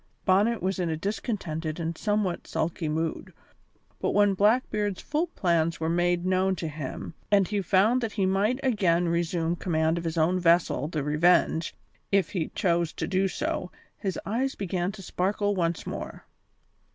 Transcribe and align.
Bonnet 0.25 0.63
was 0.63 0.79
in 0.79 0.89
a 0.89 0.97
discontented 0.97 1.79
and 1.79 1.95
somewhat 1.95 2.47
sulky 2.47 2.89
mood, 2.89 3.31
but 3.99 4.15
when 4.15 4.33
Blackbeard's 4.33 4.99
full 4.99 5.27
plans 5.27 5.79
were 5.79 5.89
made 5.91 6.25
known 6.25 6.55
to 6.55 6.67
him 6.67 7.13
and 7.29 7.47
he 7.47 7.61
found 7.61 8.01
that 8.01 8.13
he 8.13 8.25
might 8.25 8.59
again 8.63 9.07
resume 9.07 9.55
command 9.55 9.99
of 9.99 10.03
his 10.03 10.17
own 10.17 10.39
vessel, 10.39 10.87
the 10.87 11.03
Revenge, 11.03 11.75
if 12.11 12.29
he 12.31 12.47
chose 12.55 12.91
to 12.93 13.05
do 13.05 13.27
so, 13.27 13.71
his 13.95 14.19
eyes 14.25 14.55
began 14.55 14.91
to 14.93 15.03
sparkle 15.03 15.53
once 15.53 15.85
more. 15.85 16.25